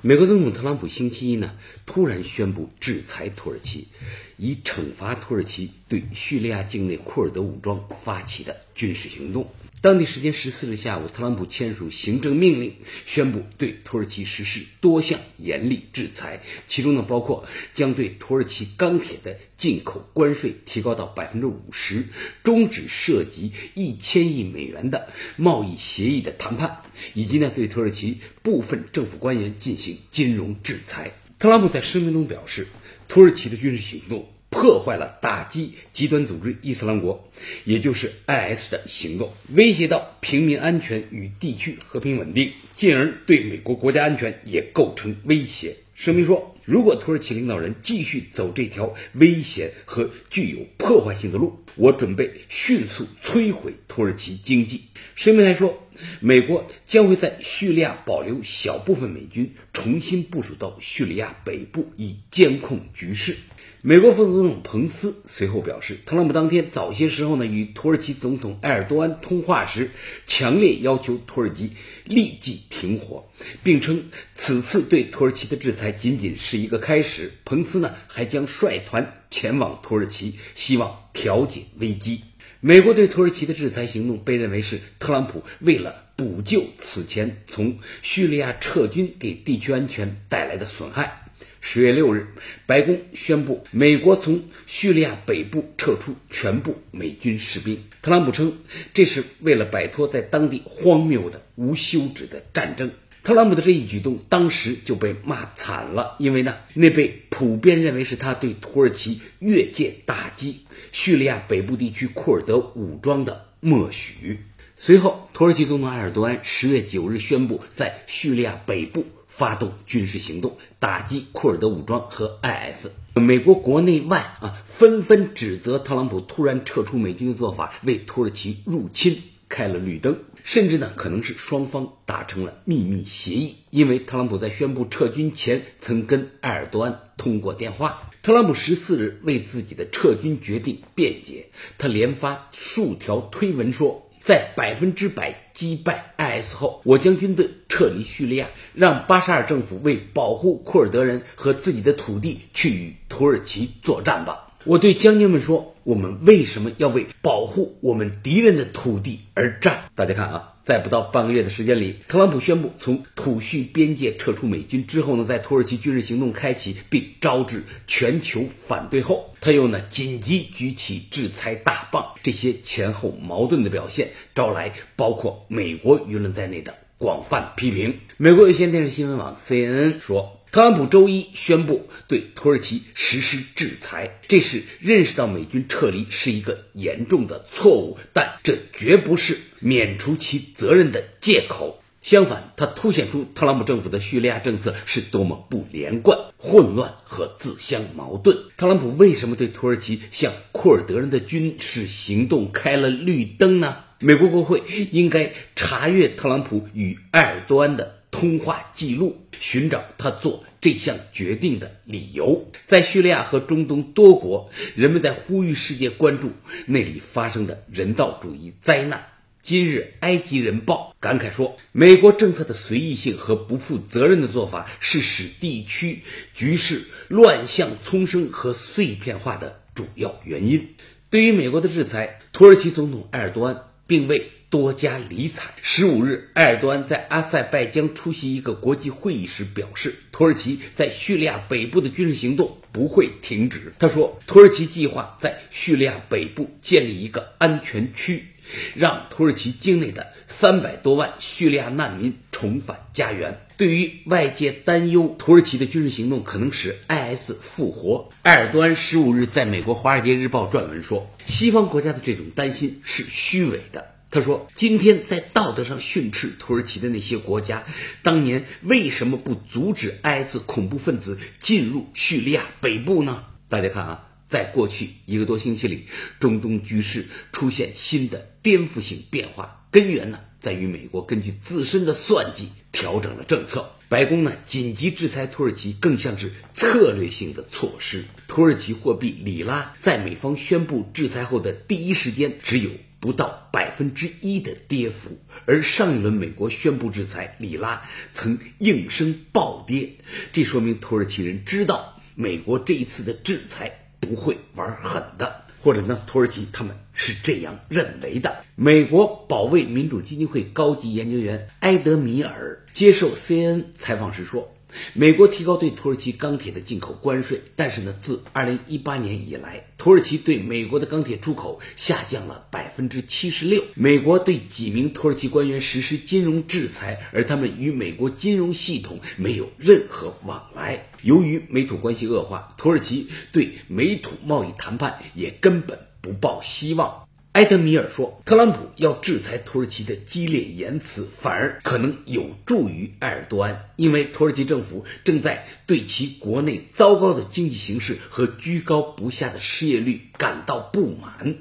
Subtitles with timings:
[0.00, 1.56] 美国总统特朗普星期一呢
[1.86, 3.88] 突然宣布制裁土耳其，
[4.36, 9.46] 以惩罚土耳其对叙利亚境内库尔德武装发起的军事行动。
[9.82, 22.04] 当地时间十四日下午，特朗普签署行政命令，宣布对土耳其实施多项严厉制裁，其中呢包括将对土耳其钢铁的进口关税提高到百分之五十，
[22.44, 26.82] 终止涉及一千亿美元的贸易协议的谈判，
[27.14, 31.12] 以及呢对土耳其部分政府官员进行金融制裁。
[31.40, 32.68] 特朗普在声明中表示，
[33.08, 34.28] 土耳其的军事行动。
[34.62, 37.28] 破坏了打击极端组织伊斯兰国，
[37.64, 45.76] 也就是 IS 的行动，威胁到平民安全与地区和平稳定，进而对美国国家安全也构成威胁。
[45.96, 54.82] 声明说，如果土耳其领导人继续走这条危险和具有破坏性的路，我准备迅速摧毁土耳其经济。
[55.16, 55.76] 声明还说，
[56.20, 63.36] 美国将会在叙利亚保留小部分美军，重新部署到叙利亚北部，以监控局势。
[63.84, 69.90] 美国副总统彭斯随后表示，特朗普当天早些时候呢，与土耳其总统埃尔多安通话时，
[70.24, 71.72] 强烈要求土耳其
[72.04, 73.28] 立即停火，
[73.64, 74.04] 并称
[74.36, 77.32] 此次对土耳其的制裁仅仅是一个开始。
[77.44, 82.20] 彭斯呢，还将率团前往土耳其，希望调解危机。
[82.60, 91.18] 美国对土耳其的制裁行动被认为是特朗普为了补救此前从叙利亚撤军给地区安全带来的损害。
[91.64, 92.26] 十月六日，
[92.66, 97.84] 白宫宣布美国从叙利亚北部撤出全部美军士兵。
[98.02, 98.58] 特朗普称，
[98.92, 102.90] 这是为了摆脱在当地荒谬的、无休止的战争。
[103.22, 114.40] 特朗普的这一举动当时就被骂惨了，因为呢，那被普遍认为是他对土耳其越界打击叙利亚北部地区库尔德武装的默许。
[114.74, 119.06] 随后，土耳其总统埃尔多安十月九日宣布在叙利亚北部。
[119.32, 122.88] 发动军事行动，打击库尔德武装和 IS。
[123.14, 133.56] 美国国内外啊，纷纷指责特朗普突然撤出美军的做法为土耳其入侵开了绿灯，甚至呢，可能是双方达成了秘密协议。
[133.70, 138.10] 因为特朗普在宣布撤军前曾跟埃尔多安通过电话。
[138.22, 144.10] 特朗普十四日为自己的撤军决定辩解，他连发数条推文说。
[144.22, 154.48] 在百分之百击败 IS 后，我将军队撤离叙利亚，让巴沙尔政府为保护库尔德人和自己的土地去与土耳其作战吧。
[154.64, 160.48] 我对将军们说：“我们为什么要为保护我们敌人的土地而战？”大家看啊。
[160.64, 177.98] 在不到半个月的时间里，特朗普宣布从土叙边界撤出美军之后呢，在土耳其军事行动开启并招致全球反对后，他又呢紧急举起制裁大棒，这些前后矛盾的表现招来包括美国舆论在内的广泛批评。
[178.16, 180.38] 美国有线电视新闻网 CNN 说。
[180.52, 191.82] 特朗普周一宣布对土耳其实施制裁，这是认识到美军撤离是一个严重的错误，但这绝不是免除其责任的借口。
[192.02, 198.36] 相反，它凸显出特朗普政府的叙利亚政策是多么不连贯、混乱和自相矛盾。
[198.58, 203.76] 特朗普为什么对土耳其向库尔德人的军事行动开了绿灯呢？
[204.02, 208.02] 美国国会应该查阅特朗普与埃尔多安的。
[208.10, 212.46] 通话记录，寻找他做这项决定的理由。
[212.66, 216.30] 在叙利亚和中东多国，人们在呼吁世界关注
[216.66, 219.06] 那里发生的人道主义灾难。
[219.42, 226.02] 今日，《埃及人报》感慨说，美国政策的随意性和不负责任的做法，是使地区
[226.34, 230.68] 局势乱象丛生和碎片化的主要原因。
[231.08, 233.56] 对于美国的制裁，土耳其总统埃尔多安
[233.92, 234.26] 并未。
[234.52, 235.48] 多加理睬。
[235.62, 243.72] 十五日，埃尔多安在阿塞拜疆出席一个国际会议时表示，土耳其在叙利亚北部的军事行动不会停止。
[243.78, 248.26] 他说，土耳其计划在叙利亚北部建立一个安全区，
[248.74, 253.34] 让土耳其境内的三百多万叙利亚难民重返家园。
[253.62, 263.86] 对于外界担忧土耳其的军事行动可能使 IS 复活，埃尔多安十五日在美国《华尔街日报》撰文说，西方国家的这种担心是虚伪的。
[264.10, 267.62] 他说：“今天在道德上训斥土耳其的那些国家，
[268.02, 273.26] 当年为什么不阻止 IS 恐怖分子进入叙利亚北部呢？
[273.48, 275.86] 大家看啊，在过去一个多星期里，
[276.18, 283.70] 中东局势出现新的颠覆性变化，根源呢在于美国根据自身的算计调整了政策。
[283.88, 288.04] 白宫呢紧急制裁土耳其，更像是策略性的措施。
[288.26, 299.92] 土耳其货币里拉在美方宣布制裁后的第一时间只有不到百分之一的跌幅，而上一轮美国宣布制裁，里拉曾应声暴跌。
[300.32, 303.78] 这说明土耳其人知道美国这一次的制裁。
[304.02, 306.02] 不会玩狠的，或者呢？
[306.06, 308.44] 土耳其他们是这样认为的。
[308.56, 314.52] 美国保卫民主基金会高级研究员埃德米尔接受 CNN 采访时说。
[314.94, 323.62] 美国提高对土耳其钢铁的进口关税，但是呢，自二零一八年以来，土耳其对美国的钢铁出口下降了百分之七十六。
[323.74, 330.88] 美国对几名土耳其官员实施金融制裁，而他们与美国金融系统没有任何往来。
[331.02, 337.01] 由于美土关系恶化，土耳其对美土贸易谈判也根本不抱希望。
[337.32, 351.36] 埃德米尔说：“特朗普要制裁土耳其的激烈言辞，反而可能有助于埃尔多安，因为土耳其政府正在对其国内糟糕的经济形势和居高不下的失业率感到不满。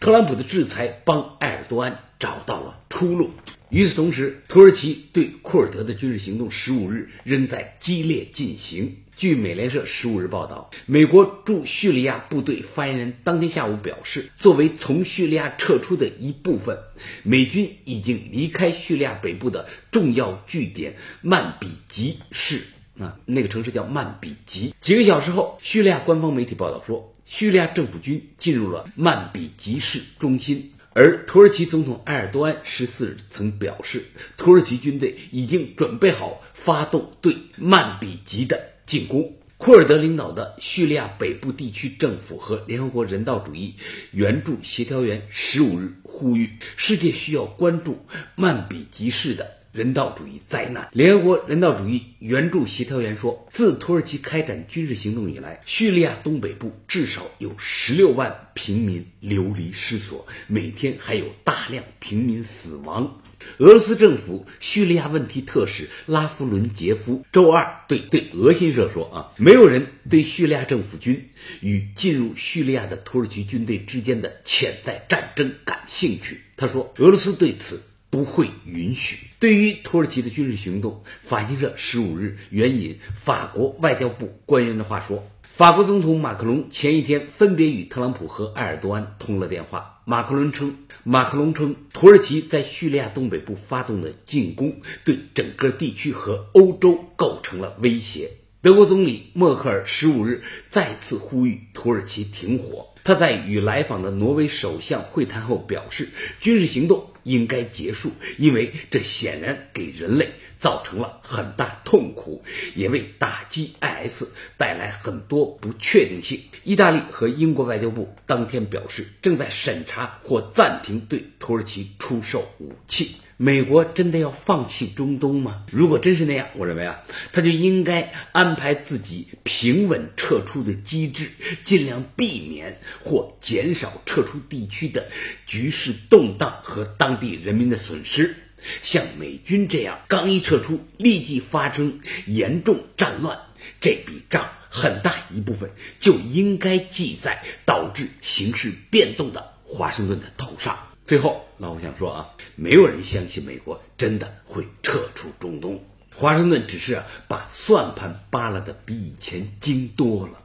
[0.00, 3.28] 特朗普的制裁帮埃尔多安找到了出路。
[3.70, 16.78] 与此同时，土耳其对库尔德的军事行动十五日仍在激烈进行。”据美联社十五日报道，美国驻叙利亚部队发言人当天下午表示，作为从叙利亚撤出的一部分，
[17.24, 22.62] 美军已经离开叙利亚北部的重要据点曼比吉市。
[22.98, 24.72] 啊，那个城市叫曼比吉。
[24.80, 30.72] 几个小时后，叙利亚官方媒体报道说，叙利亚政府军进入了曼比吉市中心。
[30.98, 34.04] 而土耳其总统埃尔多安十四日曾表示，
[34.36, 38.60] 土耳其军队已经准备好发动对曼比吉的。
[38.84, 43.76] 进攻库尔德领导的叙利亚北部地区政府和联合国人道主义
[44.10, 48.04] 援助协调员十五日呼吁，世界需要关注
[48.34, 50.88] 曼比吉市的人道主义灾难。
[50.92, 63.20] 联合国人道主义援助协调员说，自土耳其开展军事行动以来，叙利亚东北部至少有十六万平民流离失所，每天还有大量平民死亡。
[63.58, 71.28] 俄罗斯政府叙利亚问题特使拉夫伦杰夫周二对对俄新社说：“啊，没有人对叙利亚政府军
[71.60, 85.26] 与进入叙利亚的土耳其军队之间的潜在战争感兴趣。”他说：“俄罗斯对此不会允许。”对于土耳其的军事行动，法新社十五日援引法国外交部官员的话说。
[85.42, 90.02] 法国总统马克龙前一天分别与特朗普和埃尔多安通了电话。
[90.04, 98.30] 马克龙称，马克龙称，土耳其在叙利亚东北部发动的进攻对整个地区和欧洲构成了威胁。
[98.62, 102.86] 德国总理默克尔十五日再次呼吁土耳其停火。
[103.02, 106.08] 他在与来访的挪威首相会谈后表示，
[106.40, 112.42] 军事行动应该结束，因为这显然给人类造成了很大痛苦，
[112.74, 114.24] 也为打击 IS
[114.56, 116.40] 带来很多不确定性。
[116.64, 123.16] 意大利和英国外交部当天表示，正在审查或暂停对土耳其出售武器。
[123.40, 125.64] 美国真的要放弃中东吗？
[125.70, 127.00] 如果真是那样，我认为啊，
[127.32, 131.30] 他就应该安排自己平稳撤出的机制，
[131.62, 135.06] 尽量避免或减少撤出地区的
[135.46, 138.34] 局势动荡和当地人民的损失。
[138.82, 143.38] 像美军这样刚一撤出，立即发生严重战乱，
[143.80, 150.78] 这笔账很大一部分就应该记在导致形势变动的华盛顿的头上。
[151.04, 155.82] 最后，老胡想说啊，没有人相信美国真的会撤出中东。
[156.14, 160.42] 华盛顿只是把算盘扒拉的比以前精多了，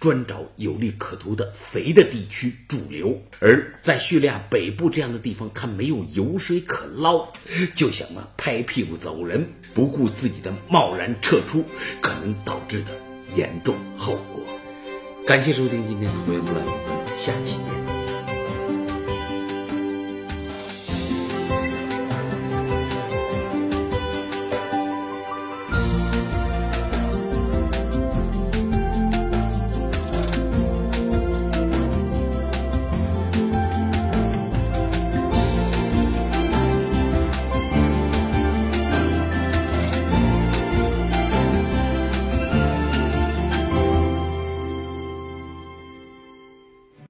[0.00, 3.20] 专找有利可图的肥的地区驻留。
[3.40, 7.26] 而在叙利亚北部这样的地方，他没有油水可捞，
[7.74, 11.64] 就想呢拍屁股走人，不顾自己的贸然撤出
[12.00, 12.90] 可能导致的
[13.34, 14.42] 严重后果。
[15.26, 16.60] 感谢收听今天的《回不来》，
[17.16, 17.95] 下期见。